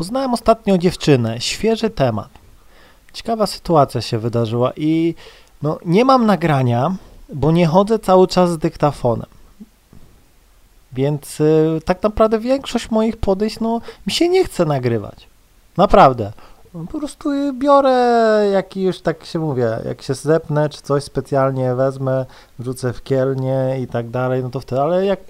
[0.00, 2.28] Poznałem ostatnio dziewczynę, świeży temat.
[3.12, 5.14] Ciekawa sytuacja się wydarzyła i
[5.62, 6.94] no, nie mam nagrania,
[7.34, 9.26] bo nie chodzę cały czas z dyktafonem.
[10.92, 15.28] Więc y, tak naprawdę większość moich podejść, no, mi się nie chce nagrywać.
[15.76, 16.32] Naprawdę.
[16.74, 21.04] No, po prostu y, biorę, jak już tak się mówię, jak się zepnę, czy coś
[21.04, 22.26] specjalnie wezmę,
[22.58, 25.20] wrzucę w kielnie i tak dalej, no to wtedy, ale jak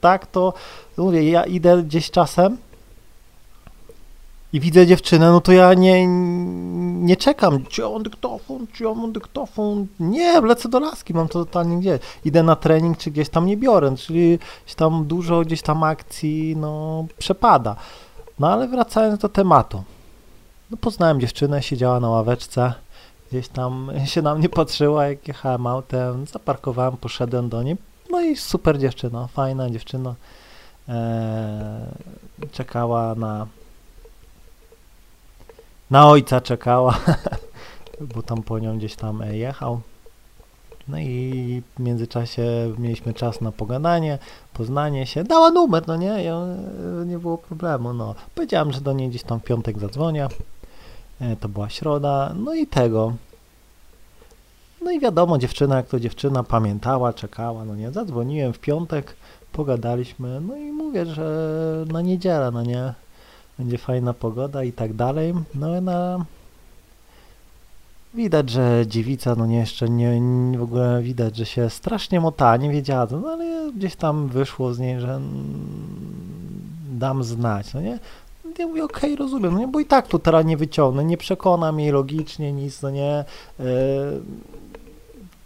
[0.00, 0.52] tak, to
[0.96, 2.56] mówię, ja idę gdzieś czasem
[4.52, 6.06] i widzę dziewczynę, no to ja nie,
[7.06, 11.78] nie czekam, czy on dyktofon, czy on dyktofon, nie, lecę do laski, mam to totalnie
[11.78, 14.38] gdzie, idę na trening, czy gdzieś tam nie biorę, czyli
[14.76, 17.76] tam dużo gdzieś tam akcji, no, przepada.
[18.38, 19.82] No ale wracając do tematu,
[20.70, 22.72] no poznałem dziewczynę, siedziała na ławeczce,
[23.30, 27.76] gdzieś tam się na mnie patrzyła, jak jechałem autem, zaparkowałem, poszedłem do niej,
[28.10, 30.14] no i super dziewczyna, fajna dziewczyna,
[30.88, 30.94] eee,
[32.52, 33.46] czekała na
[35.90, 36.98] na ojca czekała,
[38.14, 39.80] bo tam po nią gdzieś tam e, jechał.
[40.88, 44.18] No i w międzyczasie mieliśmy czas na pogadanie,
[44.54, 45.24] poznanie się.
[45.24, 46.56] Dała numer, no nie, e,
[47.06, 48.14] nie było problemu, no.
[48.34, 50.28] Powiedziałem, że do niej gdzieś tam w piątek zadzwonię.
[51.20, 53.12] E, to była środa, no i tego.
[54.82, 57.90] No i wiadomo, dziewczyna jak to dziewczyna pamiętała, czekała, no nie.
[57.90, 59.16] Zadzwoniłem w piątek,
[59.52, 62.94] pogadaliśmy, no i mówię, że na niedzielę, no nie
[63.58, 65.34] będzie fajna pogoda i tak dalej.
[65.54, 66.24] No na
[68.14, 72.56] widać, że dziewica, no nie jeszcze nie, nie, w ogóle widać, że się strasznie mota,
[72.56, 75.20] nie wiedziała, no ale gdzieś tam wyszło z niej, że
[76.90, 77.98] dam znać, no nie.
[78.58, 81.16] Ja mówię, okej, okay, rozumiem, no nie, bo i tak tu teraz nie wyciągnę, nie
[81.16, 83.24] przekonam jej logicznie, nic, no nie.
[83.58, 83.64] Yy,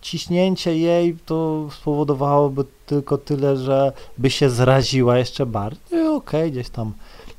[0.02, 6.06] ciśnięcie jej to spowodowałoby tylko tyle, że by się zraziła jeszcze bardziej.
[6.06, 6.92] Okej, okay, gdzieś tam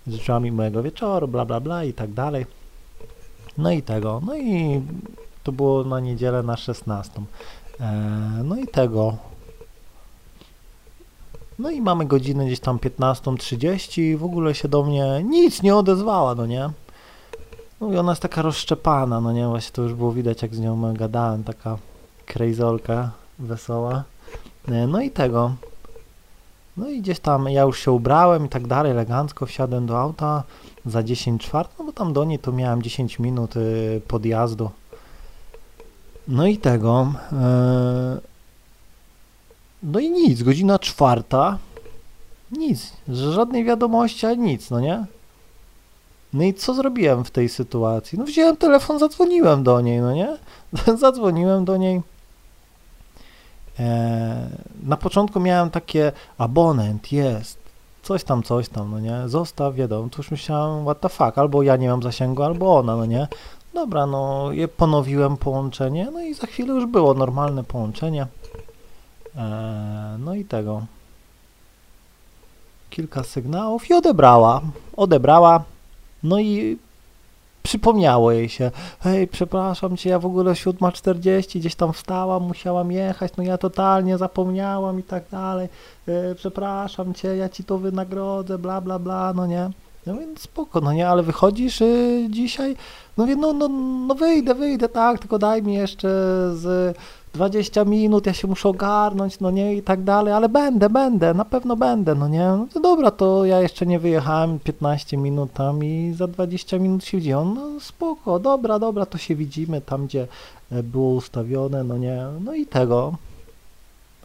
[0.08, 2.46] życzyła mi mojego wieczoru, bla, bla, bla i tak dalej.
[3.58, 4.82] No i tego, no i
[5.44, 7.22] to było na niedzielę na 16.
[7.80, 7.92] E,
[8.44, 9.18] no i tego.
[11.60, 15.76] No i mamy godzinę gdzieś tam 15.30 i w ogóle się do mnie nic nie
[15.76, 16.70] odezwała, no nie?
[17.82, 19.48] No i ona jest taka rozszczepana, no nie?
[19.48, 21.78] Właśnie to już było widać, jak z nią gadałem, taka
[22.26, 24.04] krejzolka wesoła.
[24.68, 25.52] E, no i tego.
[26.78, 30.44] No i gdzieś tam ja już się ubrałem i tak dalej, elegancko wsiadłem do auta
[30.86, 34.70] za 10 czwart, no bo tam do niej to miałem 10 minut y, podjazdu.
[36.28, 37.14] No i tego.
[37.32, 38.22] Y,
[39.84, 41.58] no i nic, godzina czwarta.
[42.52, 45.06] Nic, żadnej wiadomości, ani nic, no nie?
[46.34, 48.20] No i co zrobiłem w tej sytuacji?
[48.20, 50.38] No wziąłem telefon, zadzwoniłem do niej, no nie?
[50.98, 52.02] zadzwoniłem do niej
[54.84, 57.58] na początku miałem takie abonent, jest,
[58.04, 61.64] coś tam, coś tam, no nie, zostaw, wiadomo, to już myślałem, what the fuck, albo
[61.64, 63.28] ja nie mam zasięgu, albo ona, no nie.
[63.74, 68.28] Dobra, no, je ponowiłem połączenie, no i za chwilę już było normalne połączenie.
[69.36, 70.86] E, no i tego.
[72.90, 74.62] Kilka sygnałów i odebrała.
[74.98, 75.64] Odebrała.
[76.24, 76.78] No i
[77.64, 83.34] przypomniało jej się, hej, przepraszam cię, ja w ogóle 7.40 gdzieś tam wstałam, musiałam jechać,
[83.38, 85.70] no ja totalnie zapomniałam i tak dalej,
[86.08, 89.70] yy, przepraszam cię, ja ci to wynagrodzę, bla, bla, bla, no nie.
[90.06, 92.76] No więc spoko, no nie, ale wychodzisz yy, dzisiaj?
[93.18, 93.68] No no, no,
[94.08, 96.08] no wyjdę, wyjdę, tak, tylko daj mi jeszcze
[96.54, 96.98] z
[97.34, 101.46] 20 minut, ja się muszę ogarnąć, no nie, i tak dalej, ale będę, będę, na
[101.46, 105.84] pewno będę, no nie, no to dobra, to ja jeszcze nie wyjechałem 15 minut tam
[105.84, 110.28] i za 20 minut się widziałem, no spoko, dobra, dobra, to się widzimy tam, gdzie
[110.72, 113.14] e, było ustawione, no nie, no i tego,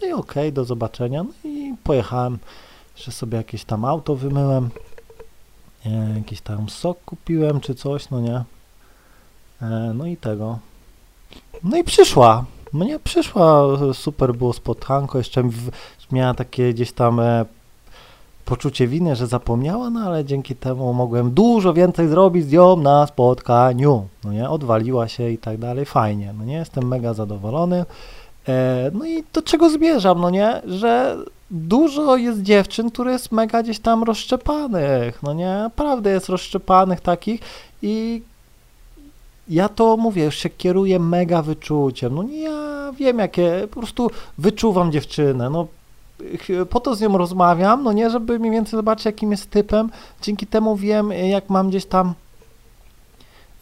[0.00, 2.38] no i okej, okay, do zobaczenia, no i pojechałem,
[2.96, 4.70] że sobie jakieś tam auto wymyłem,
[5.86, 8.44] e, jakiś tam sok kupiłem, czy coś, no nie,
[9.62, 10.58] e, no i tego,
[11.64, 15.42] no i przyszła, mnie przyszła, super było spotkanko, jeszcze
[16.12, 17.44] miała takie gdzieś tam e,
[18.44, 23.06] poczucie winy, że zapomniała, no ale dzięki temu mogłem dużo więcej zrobić z nią na
[23.06, 27.84] spotkaniu, no nie, odwaliła się i tak dalej, fajnie, no nie, jestem mega zadowolony,
[28.48, 31.16] e, no i do czego zmierzam, no nie, że
[31.50, 37.40] dużo jest dziewczyn, które jest mega gdzieś tam rozszczepanych, no nie, naprawdę jest rozszczepanych takich
[37.82, 38.22] i
[39.48, 42.14] ja to mówię, już się kieruję mega wyczuciem.
[42.14, 45.50] No nie, ja wiem jakie, po prostu wyczuwam dziewczynę.
[45.50, 45.66] No
[46.70, 49.90] po to z nią rozmawiam, no nie, żeby mniej więcej zobaczyć jakim jest typem.
[50.22, 52.14] Dzięki temu wiem, jak mam gdzieś tam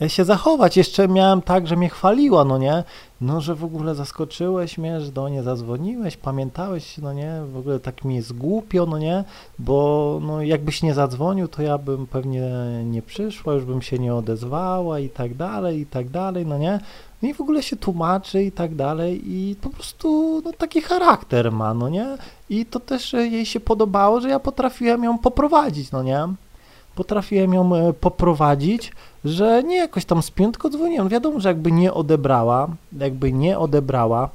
[0.06, 0.76] się zachować.
[0.76, 2.84] Jeszcze miałem tak, że mnie chwaliła, no nie?
[3.20, 7.32] No, że w ogóle zaskoczyłeś mnie, że do nie zadzwoniłeś, pamiętałeś, no nie?
[7.52, 9.24] W ogóle tak mi jest głupio, no nie?
[9.58, 12.50] Bo no, jakbyś nie zadzwonił, to ja bym pewnie
[12.84, 16.80] nie przyszła, już bym się nie odezwała i tak dalej, i tak dalej, no nie?
[17.22, 21.52] No i w ogóle się tłumaczy i tak dalej i po prostu no, taki charakter
[21.52, 22.06] ma, no nie?
[22.50, 26.28] I to też e, jej się podobało, że ja potrafiłem ją poprowadzić, no nie?
[26.94, 28.92] Potrafiłem ją e, poprowadzić,
[29.26, 31.08] że nie jakoś tam z piątko dzwoniłem.
[31.08, 32.68] Wiadomo, że jakby nie odebrała,
[32.98, 34.28] jakby nie odebrała,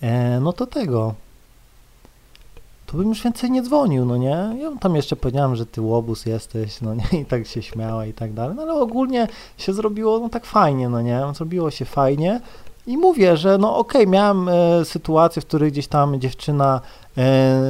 [0.00, 1.14] e, no to tego,
[2.86, 4.56] to bym już więcej nie dzwonił, no nie?
[4.60, 7.20] Ja tam jeszcze powiedziałem, że ty łobuz jesteś, no nie?
[7.20, 10.88] I tak się śmiała i tak dalej, no ale ogólnie się zrobiło no tak fajnie,
[10.88, 11.22] no nie?
[11.34, 12.40] Zrobiło się fajnie
[12.86, 16.80] i mówię, że no okej, okay, miałem e, sytuację, w której gdzieś tam dziewczyna
[17.18, 17.60] e,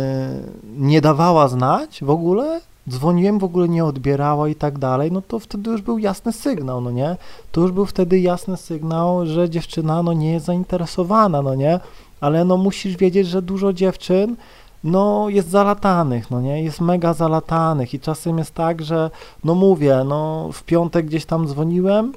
[0.77, 5.39] nie dawała znać w ogóle, dzwoniłem, w ogóle nie odbierała i tak dalej, no to
[5.39, 7.17] wtedy już był jasny sygnał, no nie?
[7.53, 11.81] To już był wtedy jasny sygnał, że dziewczyna no nie jest zainteresowana, no nie?
[12.21, 14.37] Ale no musisz wiedzieć, że dużo dziewczyn
[14.85, 19.11] no jest zalatanych, no nie, jest mega zalatanych i czasem jest tak, że
[19.45, 22.13] no mówię, no w piątek gdzieś tam dzwoniłem,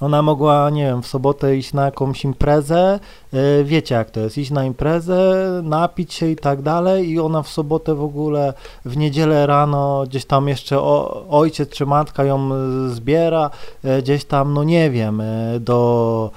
[0.00, 3.00] ona mogła, nie wiem, w sobotę iść na jakąś imprezę,
[3.32, 7.42] yy, wiecie jak to jest, iść na imprezę, napić się i tak dalej i ona
[7.42, 8.54] w sobotę w ogóle,
[8.84, 12.50] w niedzielę rano gdzieś tam jeszcze o, ojciec czy matka ją
[12.88, 13.50] zbiera,
[13.84, 15.22] yy, gdzieś tam, no nie wiem,
[15.60, 16.30] do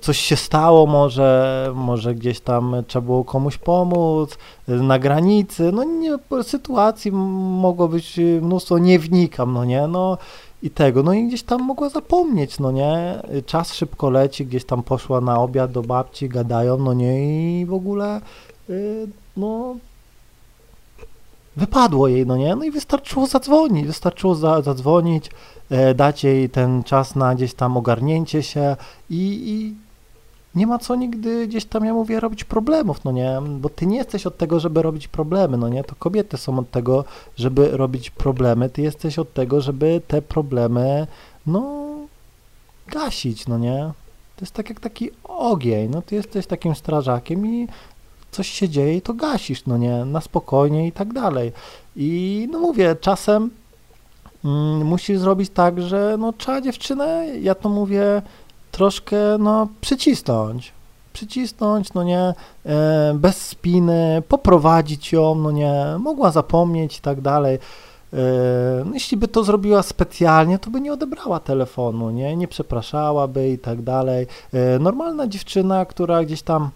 [0.00, 4.38] coś się stało, może, może gdzieś tam trzeba było komuś pomóc,
[4.68, 10.18] na granicy, no nie, sytuacji mogło być mnóstwo, nie wnikam, no nie, no
[10.64, 14.82] i tego, no i gdzieś tam mogła zapomnieć, no nie, czas szybko leci, gdzieś tam
[14.82, 18.20] poszła na obiad do babci, gadają, no nie, i w ogóle,
[18.68, 19.76] yy, no,
[21.56, 25.30] wypadło jej, no nie, no i wystarczyło zadzwonić, wystarczyło za, zadzwonić,
[25.70, 28.76] E, dać jej ten czas na gdzieś tam ogarnięcie się
[29.10, 29.74] i, i
[30.54, 33.96] nie ma co nigdy gdzieś tam, ja mówię, robić problemów, no nie, bo ty nie
[33.96, 37.04] jesteś od tego, żeby robić problemy, no nie, to kobiety są od tego,
[37.36, 41.06] żeby robić problemy, ty jesteś od tego, żeby te problemy,
[41.46, 41.84] no,
[42.88, 43.92] gasić, no nie,
[44.36, 47.68] to jest tak jak taki ogień, no ty jesteś takim strażakiem i
[48.30, 51.52] coś się dzieje i to gasisz, no nie, na spokojnie i tak dalej.
[51.96, 53.50] I no mówię, czasem
[54.44, 58.22] mm, musisz zrobić tak, że no trzeba dziewczynę, ja to mówię,
[58.74, 60.72] troszkę no przycisnąć,
[61.12, 62.34] przycisnąć, no nie,
[62.66, 67.58] e, bez spiny, poprowadzić ją, no nie, mogła zapomnieć i tak dalej.
[68.12, 68.18] E,
[68.84, 73.58] no jeśli by to zrobiła specjalnie, to by nie odebrała telefonu, nie, nie przepraszałaby i
[73.58, 74.26] tak dalej.
[74.52, 76.70] E, normalna dziewczyna, która gdzieś tam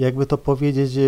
[0.00, 1.02] jakby to powiedzieć, e,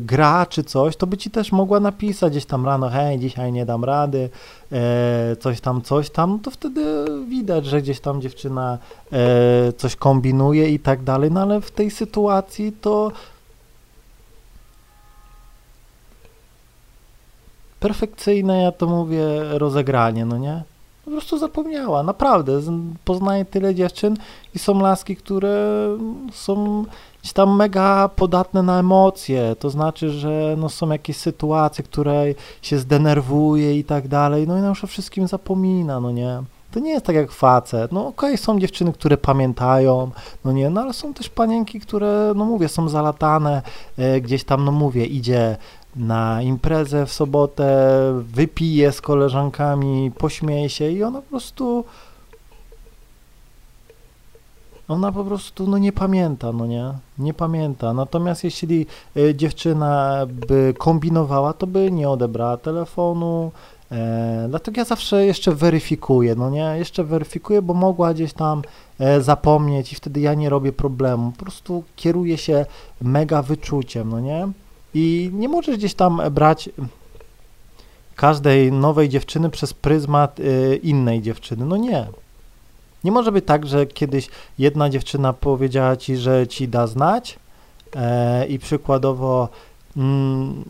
[0.00, 3.66] gra czy coś, to by ci też mogła napisać gdzieś tam rano, hej, dzisiaj nie
[3.66, 4.30] dam rady,
[4.72, 8.78] e, coś tam, coś tam, no to wtedy widać, że gdzieś tam dziewczyna
[9.12, 13.12] e, coś kombinuje i tak dalej, no ale w tej sytuacji to
[17.80, 19.24] perfekcyjne, ja to mówię,
[19.58, 20.62] rozegranie, no nie?
[21.08, 22.60] Po prostu zapomniała, naprawdę.
[23.04, 24.16] Poznaję tyle dziewczyn
[24.54, 25.88] i są laski, które
[26.32, 26.84] są
[27.34, 32.24] tam mega podatne na emocje, to znaczy, że no są jakieś sytuacje, które
[32.62, 36.42] się zdenerwuje i tak dalej, no i na o wszystkim zapomina, no nie.
[36.70, 37.92] To nie jest tak jak facet.
[37.92, 40.10] No okej, okay, są dziewczyny, które pamiętają,
[40.44, 43.62] no nie, no ale są też panienki, które, no mówię, są zalatane,
[43.98, 45.56] e, gdzieś tam, no mówię, idzie
[45.98, 47.90] na imprezę w sobotę,
[48.22, 51.84] wypije z koleżankami, pośmieje się i ona po prostu
[54.88, 57.92] ona po prostu no nie pamięta, no nie, nie pamięta.
[57.92, 63.52] Natomiast jeśli y, dziewczyna by kombinowała, to by nie odebrała telefonu,
[63.92, 68.62] e, dlatego ja zawsze jeszcze weryfikuję, no nie, jeszcze weryfikuję, bo mogła gdzieś tam
[68.98, 72.66] e, zapomnieć i wtedy ja nie robię problemu, po prostu kieruję się
[73.02, 74.48] mega wyczuciem, no nie,
[74.94, 76.70] i nie możesz gdzieś tam brać
[78.16, 82.06] każdej nowej dziewczyny przez pryzmat y, innej dziewczyny, no nie,
[83.04, 84.28] nie może być tak, że kiedyś
[84.58, 87.38] jedna dziewczyna powiedziała ci, że ci da znać
[87.96, 89.48] e, i przykładowo
[89.96, 90.64] mm,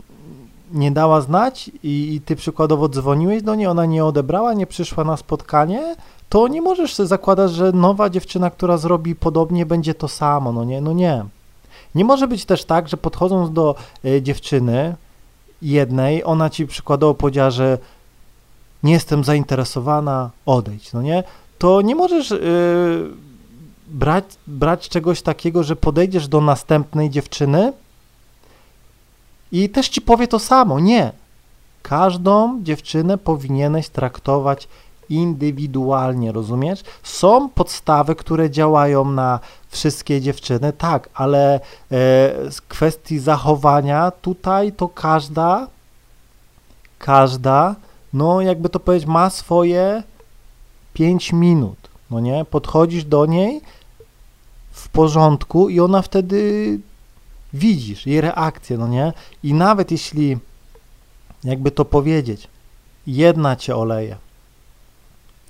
[0.73, 5.17] nie dała znać i, ty przykładowo dzwoniłeś do niej, ona nie odebrała, nie przyszła na
[5.17, 5.97] spotkanie,
[6.29, 10.53] to nie możesz zakładać, że nowa dziewczyna, która zrobi podobnie, będzie to samo.
[10.53, 11.25] No nie, no nie.
[11.95, 14.97] Nie może być też tak, że podchodząc do e, dziewczyny
[15.63, 17.79] jednej, ona ci przykładowo powiedziała, że
[18.83, 21.25] nie jestem zainteresowana, odejdź, no nie?
[21.59, 23.11] to nie możesz yy,
[23.89, 27.73] brać, brać czegoś takiego, że podejdziesz do następnej dziewczyny
[29.53, 30.81] i też ci powie to samo.
[30.81, 31.13] Nie.
[31.83, 34.69] Każdą dziewczynę powinieneś traktować
[35.09, 36.83] indywidualnie, rozumiesz?
[37.03, 41.61] Są podstawy, które działają na wszystkie dziewczyny, tak, ale e,
[42.51, 45.67] z kwestii zachowania tutaj to każda,
[46.99, 47.75] każda,
[48.13, 50.03] no jakby to powiedzieć, ma swoje
[50.93, 51.79] 5 minut,
[52.11, 52.45] no nie?
[52.45, 53.61] Podchodzisz do niej
[54.73, 56.79] w porządku i ona wtedy
[57.53, 59.13] widzisz jej reakcję, no nie?
[59.43, 60.39] I nawet jeśli,
[61.45, 62.49] jakby to powiedzieć,
[63.07, 64.17] jedna cię oleje,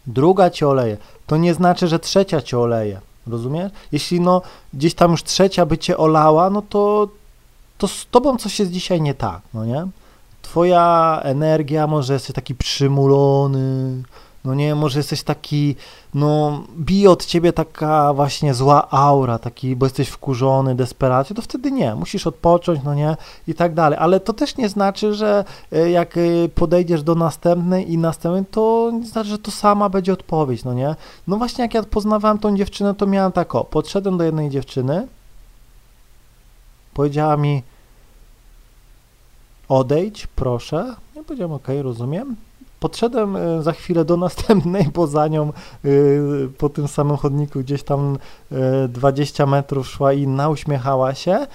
[0.07, 0.97] druga cię oleje,
[1.27, 3.73] to nie znaczy, że trzecia cię oleje, rozumiesz?
[3.93, 4.43] Jeśli no
[4.75, 7.09] gdzieś tam już trzecia by cię olała, no to,
[7.79, 9.87] to z tobą coś jest dzisiaj nie tak, no nie?
[10.43, 14.03] Twoja energia, może jesteś taki przymulony,
[14.49, 15.77] no nie, może jesteś taki,
[16.15, 21.73] no bije od ciebie taka właśnie zła aura, taki, bo jesteś wkurzony, desperacie, to wtedy
[21.73, 23.17] nie, musisz odpocząć, no nie,
[23.49, 26.21] i tak dalej, ale to też nie znaczy, że e, jak e,
[26.55, 30.97] podejdziesz do następnej i następnej, to nie znaczy, że to sama będzie odpowiedź, no nie,
[31.27, 35.09] no właśnie jak ja poznawałem tą dziewczynę, to miałem tak, o, podszedłem do jednej dziewczyny,
[36.95, 37.63] powiedziała mi,
[39.69, 42.37] odejdź, proszę, ja powiedziałem, okay, rozumiem,
[42.81, 45.89] Podszedłem e, za chwilę do następnej, bo za nią e,
[46.59, 48.19] po tym samym chodniku gdzieś tam
[48.89, 51.47] 20 e, metrów szła inna, uśmiechała się.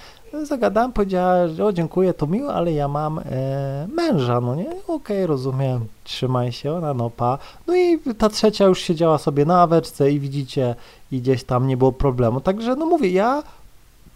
[0.42, 3.20] Zagadałem, powiedziała, że o dziękuję, to miło, ale ja mam
[3.88, 4.66] męża, no nie?
[4.66, 7.38] Okej, okay, rozumiem, trzymaj się, ona no pa.
[7.66, 10.74] No i ta trzecia już siedziała sobie na aweczce i widzicie,
[11.12, 12.40] i gdzieś tam nie było problemu.
[12.40, 13.42] Także no mówię, ja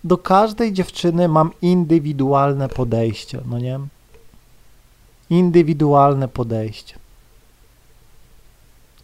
[0.05, 3.81] do każdej dziewczyny mam indywidualne podejście, no nie?
[5.31, 6.95] Indywidualne podejście.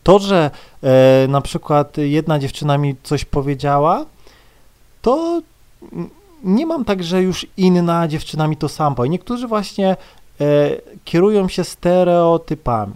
[0.02, 0.50] To, że
[0.82, 4.06] e, na przykład jedna dziewczyna mi coś powiedziała,
[5.02, 5.42] to
[6.44, 9.08] nie mam tak, że już inna dziewczyna mi to sam powie.
[9.08, 9.96] Niektórzy właśnie e,
[11.04, 12.94] kierują się stereotypami.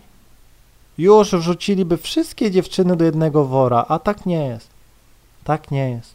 [0.99, 4.69] Już wrzuciliby wszystkie dziewczyny do jednego wora, a tak nie jest.
[5.45, 6.15] Tak nie jest.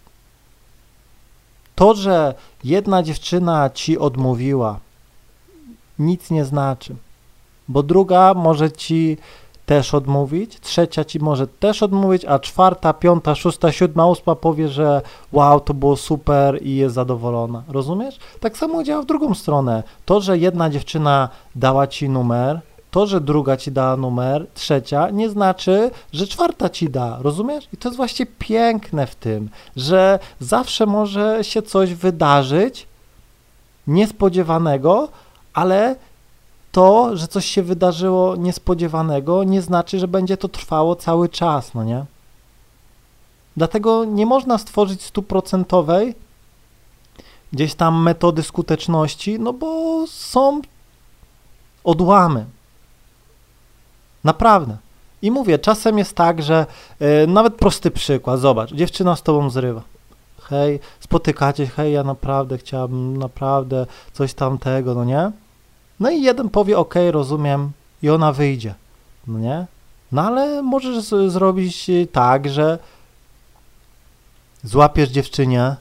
[1.75, 4.79] To, że jedna dziewczyna ci odmówiła,
[5.99, 6.95] nic nie znaczy,
[7.67, 9.17] bo druga może ci
[9.65, 15.01] też odmówić, trzecia ci może też odmówić, a czwarta, piąta, szósta, siódma, ósma powie, że
[15.31, 17.63] wow, to było super i jest zadowolona.
[17.67, 18.19] Rozumiesz?
[18.39, 19.83] Tak samo działa w drugą stronę.
[20.05, 25.29] To, że jedna dziewczyna dała ci numer, to, że druga ci dała numer, trzecia, nie
[25.29, 27.67] znaczy, że czwarta ci da, rozumiesz?
[27.73, 32.87] I to jest właśnie piękne w tym, że zawsze może się coś wydarzyć
[33.87, 35.09] niespodziewanego,
[35.53, 35.95] ale
[36.71, 41.83] to, że coś się wydarzyło niespodziewanego, nie znaczy, że będzie to trwało cały czas, no
[41.83, 42.05] nie?
[43.57, 46.15] Dlatego nie można stworzyć stuprocentowej
[47.53, 50.61] gdzieś tam metody skuteczności, no bo są
[51.83, 52.45] odłamy.
[54.23, 54.77] Naprawdę.
[55.21, 56.65] I mówię, czasem jest tak, że
[56.99, 59.81] yy, nawet prosty przykład, zobacz, dziewczyna z tobą zrywa.
[60.41, 65.31] Hej, spotykacie, hej, ja naprawdę chciałabym, naprawdę coś tamtego, no nie?
[65.99, 67.71] No i jeden powie, ok, rozumiem,
[68.01, 68.75] i ona wyjdzie,
[69.27, 69.65] no nie?
[70.11, 72.79] No ale możesz zrobić tak, że
[74.63, 75.75] złapiesz dziewczynie,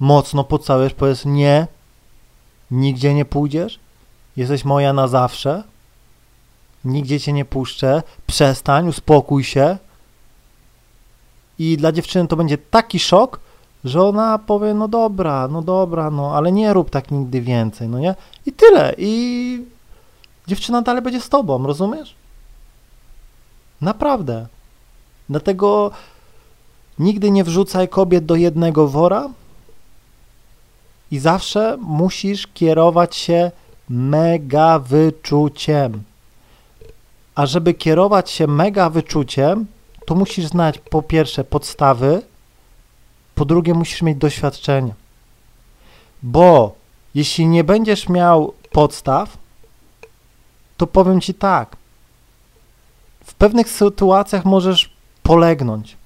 [0.00, 1.66] mocno pocałujesz, powiesz nie,
[2.70, 3.78] nigdzie nie pójdziesz,
[4.36, 5.62] jesteś moja na zawsze,
[6.84, 9.76] nigdzie cię nie puszczę, przestań, uspokój się.
[11.58, 13.40] I dla dziewczyny to będzie taki szok,
[13.84, 17.98] że ona powie, no dobra, no dobra, no ale nie rób tak nigdy więcej, no
[17.98, 18.14] nie?
[18.46, 18.94] I tyle.
[18.98, 19.64] I
[20.46, 22.14] dziewczyna dalej będzie z tobą, rozumiesz?
[23.80, 24.46] Naprawdę.
[25.28, 25.90] Dlatego
[26.98, 29.28] nigdy nie wrzucaj kobiet do jednego wora
[31.10, 33.50] i zawsze musisz kierować się
[33.88, 36.02] mega wyczuciem.
[37.34, 39.66] A żeby kierować się mega wyczuciem,
[40.06, 42.22] to musisz znać po pierwsze podstawy,
[43.38, 44.94] po drugie, musisz mieć doświadczenie.
[46.22, 46.74] Bo
[47.14, 49.38] jeśli nie będziesz miał podstaw,
[50.76, 51.76] to powiem ci tak.
[53.24, 54.90] W pewnych sytuacjach możesz
[55.22, 55.96] polegnąć.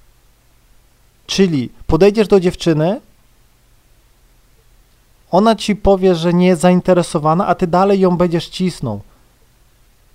[1.25, 3.01] Czyli podejdziesz do dziewczyny,
[5.31, 9.01] ona ci powie, że nie jest zainteresowana, a ty dalej ją będziesz cisnął.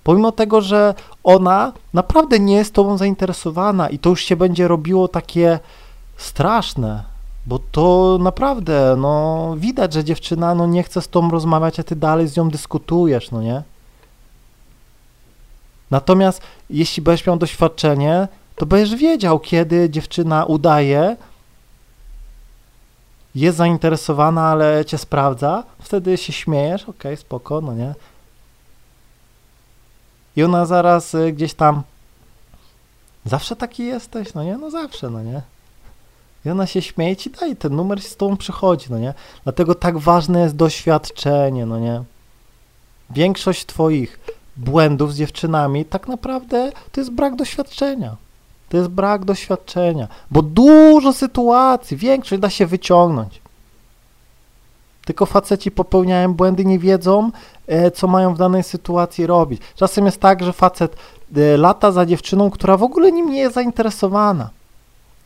[0.05, 0.95] Pomimo tego, że
[1.25, 5.59] ona naprawdę nie jest tobą zainteresowana i to już się będzie robiło takie
[6.19, 7.05] straszne,
[7.47, 11.97] bo to naprawdę, no widać, że dziewczyna no, nie chce z tobą rozmawiać, a ty
[11.97, 13.63] dalej z nią dyskutujesz, no nie?
[15.91, 21.17] Natomiast jeśli będziesz miał doświadczenie, to będziesz wiedział, kiedy dziewczyna udaje,
[23.35, 27.95] jest zainteresowana, ale cię sprawdza, wtedy się śmiejesz, okej, okay, spoko, no nie?
[30.37, 31.83] I ona zaraz y, gdzieś tam
[33.29, 34.57] Zawsze taki jesteś, no nie?
[34.57, 35.43] No zawsze, no nie?
[36.49, 39.14] I ona się śmieje ci daj, ten numer z tobą przychodzi, no nie?
[39.45, 42.02] Dlatego tak ważne jest doświadczenie, no nie?
[43.11, 44.21] Większość twoich
[44.57, 48.17] błędów z dziewczynami tak naprawdę to jest brak doświadczenia.
[48.69, 53.40] To jest brak doświadczenia, bo dużo sytuacji, większość da się wyciągnąć.
[55.05, 57.31] Tylko faceci popełniają błędy, nie wiedzą,
[57.67, 59.62] e, co mają w danej sytuacji robić.
[59.75, 60.97] Czasem jest tak, że facet
[61.37, 64.50] e, lata za dziewczyną, która w ogóle nim nie jest zainteresowana.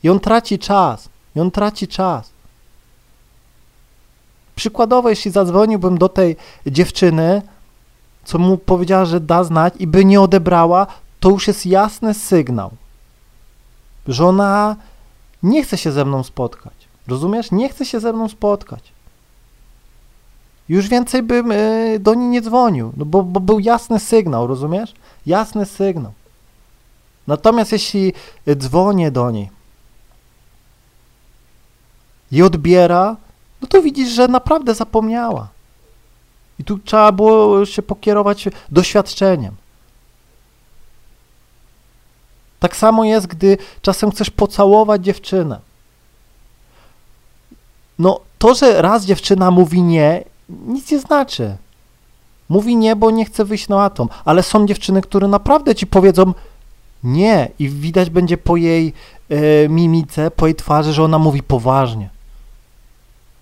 [0.02, 1.11] I on traci czas.
[1.36, 2.30] I on traci czas.
[4.54, 6.36] Przykładowo, jeśli zadzwoniłbym do tej
[6.66, 7.42] dziewczyny,
[8.24, 10.86] co mu powiedziała, że da znać i by nie odebrała,
[11.20, 12.70] to już jest jasny sygnał,
[14.08, 14.76] że ona
[15.42, 16.72] nie chce się ze mną spotkać.
[17.08, 17.50] Rozumiesz?
[17.50, 18.92] Nie chce się ze mną spotkać.
[20.68, 24.94] Już więcej bym y, do niej nie dzwonił, no bo, bo był jasny sygnał, rozumiesz?
[25.26, 26.12] Jasny sygnał.
[27.26, 28.12] Natomiast jeśli
[28.56, 29.50] dzwonię do niej
[32.32, 33.16] i odbiera,
[33.62, 35.48] no to widzisz, że naprawdę zapomniała.
[36.58, 39.54] I tu trzeba było się pokierować doświadczeniem.
[42.60, 45.60] Tak samo jest, gdy czasem chcesz pocałować dziewczynę.
[47.98, 51.56] No, to, że raz dziewczyna mówi nie, nic nie znaczy.
[52.48, 56.32] Mówi nie, bo nie chce wyjść na atom, ale są dziewczyny, które naprawdę ci powiedzą
[57.04, 58.92] nie i widać będzie po jej
[59.28, 62.10] e, mimice, po jej twarzy, że ona mówi poważnie.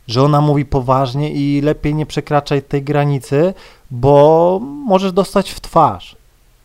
[0.08, 3.54] Że ona mówi poważnie i lepiej nie przekraczaj tej granicy,
[3.90, 6.16] bo możesz dostać w twarz.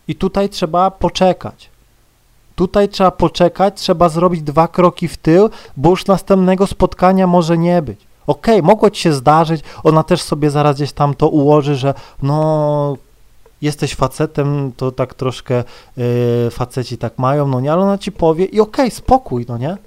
[0.07, 1.69] I tutaj trzeba poczekać.
[2.55, 7.81] Tutaj trzeba poczekać, trzeba zrobić dwa kroki w tył, bo już następnego spotkania może nie
[7.81, 7.99] być.
[8.27, 11.93] Okej, okay, mogło ci się zdarzyć, ona też sobie zaraz gdzieś tam to ułoży, że
[12.21, 12.97] no
[13.61, 15.63] jesteś facetem, to tak troszkę
[15.97, 16.05] yy,
[16.51, 19.77] faceci tak mają, no nie, ale ona ci powie i okej, okay, spokój, no nie?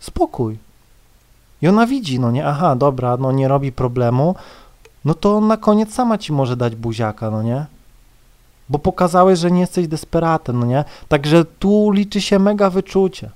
[0.00, 0.58] Spokój.
[1.62, 4.34] I ona widzi, no nie, aha, dobra, no nie robi problemu,
[5.04, 7.66] no to na koniec sama ci może dać buziaka, no nie?
[8.68, 10.84] Bo pokazałeś, że nie jesteś desperatem, no nie?
[11.08, 13.30] Także tu liczy się mega wyczucie.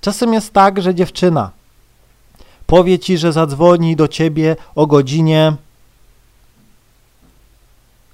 [0.00, 1.50] Czasem jest tak, że dziewczyna
[2.66, 5.56] powie ci, że zadzwoni do ciebie o godzinie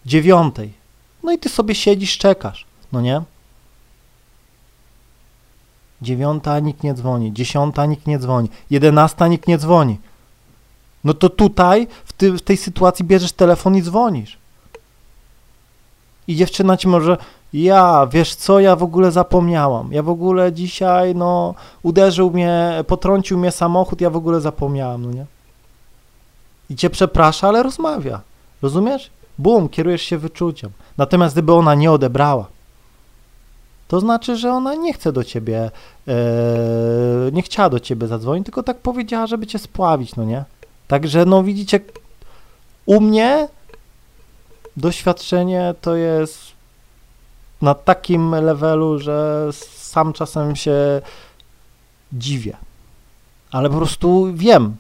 [0.07, 0.73] dziewiątej.
[1.23, 3.23] No i ty sobie siedzisz, czekasz, no nie?
[6.03, 9.99] Dziewiąta nikt nie dzwoni, dziesiąta nikt nie dzwoni, jedenasta nikt nie dzwoni.
[11.05, 14.39] No to tutaj, w, ty, w tej sytuacji bierzesz telefon i dzwonisz.
[16.29, 17.17] I dziewczyna ci może,
[17.53, 19.93] ja, wiesz co, ja w ogóle zapomniałam.
[19.93, 25.13] Ja w ogóle dzisiaj, no, uderzył mnie, potrącił mnie samochód, ja w ogóle zapomniałam, no
[25.13, 25.27] nie?
[26.71, 28.21] I cię przeprasza, ale rozmawia.
[28.63, 29.11] Rozumiesz?
[29.39, 30.71] Bum, kierujesz się wyczuciem.
[30.97, 32.47] Natomiast gdyby ona nie odebrała,
[33.89, 35.71] to znaczy, że ona nie chce do ciebie,
[36.09, 36.13] e,
[37.33, 40.45] nie chciała do ciebie zadzwonić, tylko tak powiedziała, żeby cię spławić, no nie?
[40.89, 41.81] Także, no widzicie,
[42.87, 43.49] u mnie
[44.77, 46.39] doświadczenie to jest
[47.63, 51.03] na takim levelu, że sam czasem się
[52.13, 52.57] dziwię.
[53.51, 54.77] Ale po prostu wiem,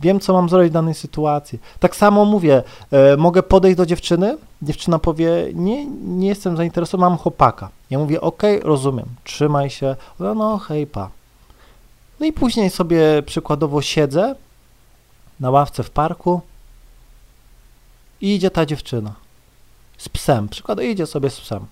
[0.00, 1.60] wiem, co mam zrobić w danej sytuacji.
[1.80, 7.18] Tak samo mówię, e, mogę podejść do dziewczyny, dziewczyna powie, nie, nie jestem zainteresowany, mam
[7.18, 7.68] chłopaka.
[7.90, 11.10] Ja mówię, ok, rozumiem, trzymaj się, no hej, pa.
[12.20, 14.34] No i później sobie przykładowo siedzę
[15.40, 16.40] na ławce w parku
[18.20, 19.12] i idzie ta dziewczyna
[19.98, 21.66] z psem, przykładowo idzie sobie z psem.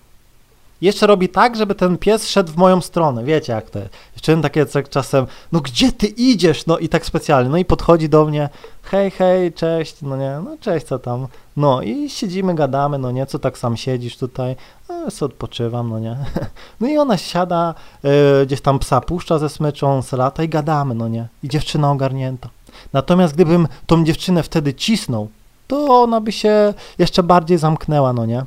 [0.81, 3.23] Jeszcze robi tak, żeby ten pies szedł w moją stronę.
[3.23, 3.91] Wiecie jak to jest.
[4.15, 6.65] Dziewczyny takie czasem, no gdzie ty idziesz?
[6.65, 7.49] No i tak specjalnie.
[7.49, 8.49] No i podchodzi do mnie,
[8.83, 11.27] hej, hej, cześć, no nie, no cześć, co tam?
[11.57, 14.55] No i siedzimy, gadamy, no nie, co tak sam siedzisz tutaj?
[14.89, 16.17] No sobie odpoczywam, no nie.
[16.79, 21.07] No i ona siada, yy, gdzieś tam psa puszcza ze smyczą, lata i gadamy, no
[21.07, 21.27] nie.
[21.43, 22.49] I dziewczyna ogarnięta.
[22.93, 25.27] Natomiast gdybym tą dziewczynę wtedy cisnął,
[25.67, 28.45] to ona by się jeszcze bardziej zamknęła, no nie.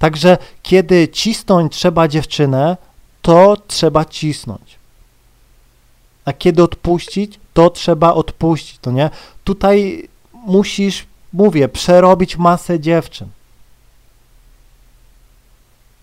[0.00, 2.76] Także kiedy cisnąć trzeba dziewczynę,
[3.22, 4.78] to trzeba cisnąć.
[6.24, 9.10] A kiedy odpuścić, to trzeba odpuścić, to nie?
[9.44, 13.28] Tutaj musisz, mówię, przerobić masę dziewczyn.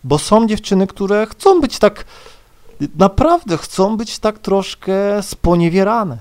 [0.03, 2.05] Bo są dziewczyny, które chcą być tak,
[2.95, 6.17] naprawdę chcą być tak troszkę sponiewierane.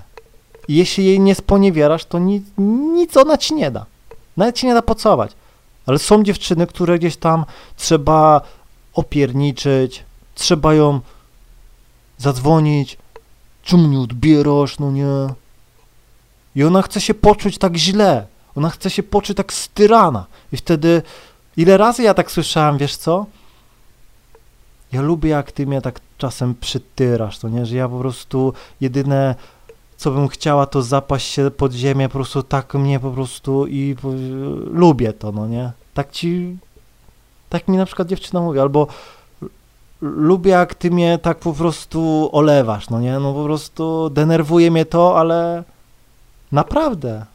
[0.69, 2.45] Jeśli jej nie sponiewierasz, to nic,
[2.95, 3.87] nic ona ci nie da.
[4.37, 5.33] Nawet ci nie da pocować.
[5.87, 7.45] Ale są dziewczyny, które gdzieś tam
[7.77, 8.41] trzeba
[8.95, 11.01] opierniczyć, trzeba ją
[12.19, 12.99] zadzwonić,
[13.63, 15.35] czemu nie odbierasz, no nie.
[16.55, 20.27] I ona chce się poczuć tak źle, ona chce się poczuć tak styrana.
[20.53, 21.03] I wtedy,
[21.57, 23.27] ile razy ja tak słyszałem, wiesz co?
[24.93, 29.35] ja lubię jak ty mnie tak czasem przytyrasz, to nie, że ja po prostu jedyne
[29.97, 33.97] co bym chciała to zapaść się pod ziemię, po prostu tak mnie po prostu i
[34.03, 34.09] po,
[34.71, 35.73] lubię to, no nie?
[35.95, 36.57] Tak ci,
[37.49, 38.87] tak mi na przykład dziewczyna mówi, albo
[40.01, 43.19] lubię jak ty mnie tak po prostu olewasz, no nie?
[43.19, 45.65] No po prostu denerwuje mnie to, ale
[46.53, 47.27] naprawdę.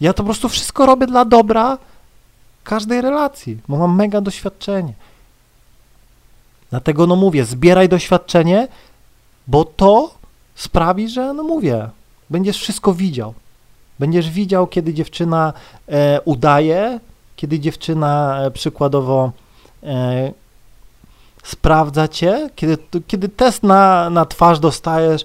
[0.00, 1.78] Ja to po prostu wszystko robię dla dobra
[2.64, 4.92] każdej relacji, bo mam mega doświadczenie.
[6.70, 8.68] Dlatego no mówię, zbieraj doświadczenie,
[9.46, 10.21] bo to
[10.54, 11.88] sprawi, że no mówię,
[12.30, 13.34] będziesz wszystko widział.
[13.98, 15.52] Będziesz widział, kiedy dziewczyna
[15.88, 17.00] e, udaje,
[17.36, 19.32] kiedy dziewczyna e, przykładowo
[19.82, 20.32] e,
[21.42, 25.24] sprawdza cię, kiedy, kiedy test na, na twarz dostajesz,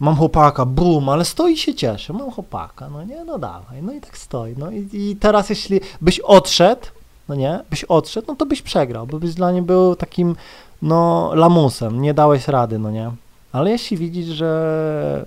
[0.00, 4.00] mam chłopaka, bum, ale stoi się cieszy, mam chłopaka, no nie, no dawaj, no i
[4.00, 6.86] tak stoi, no i, i teraz jeśli byś odszedł,
[7.28, 10.36] no nie, byś odszedł, no to byś przegrał, bo byś dla niej był takim,
[10.82, 13.10] no, lamusem, nie dałeś rady, no nie,
[13.52, 15.24] ale jeśli widzisz, że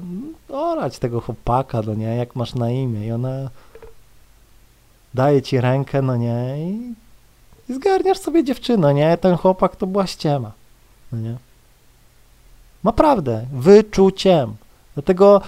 [0.50, 3.50] orać tego chłopaka, no nie, jak masz na imię i ona
[5.14, 6.94] daje ci rękę, no nie, i,
[7.70, 10.52] i zgarniasz sobie dziewczynę, nie, ten chłopak to była ściema,
[11.12, 11.36] no nie.
[12.84, 14.56] Naprawdę, wyczuciem.
[14.94, 15.42] Dlatego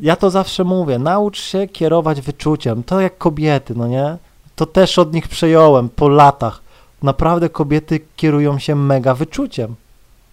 [0.00, 2.82] ja to zawsze mówię, naucz się kierować wyczuciem.
[2.82, 4.16] To jak kobiety, no nie?
[4.56, 6.62] To też od nich przejąłem po latach.
[7.02, 9.74] Naprawdę kobiety kierują się mega wyczuciem.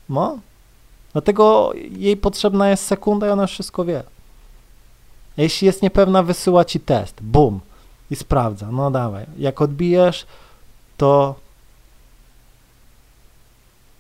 [0.10, 0.38] No.
[1.14, 4.04] Dlatego jej potrzebna jest sekunda i ona wszystko wie.
[5.38, 7.22] Jeśli jest niepewna, wysyła ci test.
[7.22, 7.60] Bum.
[8.12, 8.72] I sprawdza.
[8.72, 9.26] No dawaj.
[9.38, 10.26] Jak odbijesz,
[10.98, 11.36] to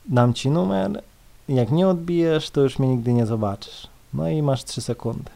[0.06, 1.04] dam ci numer.
[1.50, 3.88] Jak nie odbijesz, to już mnie nigdy nie zobaczysz.
[4.14, 5.32] No i masz 3 sekundy.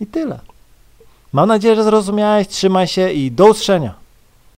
[0.00, 0.40] I tyle.
[1.32, 2.48] Mam nadzieję, że zrozumiałeś.
[2.48, 3.94] Trzymaj się i do usłyszenia.